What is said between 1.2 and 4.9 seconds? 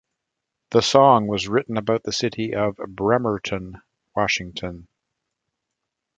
was written about the city of Bremerton, Washington.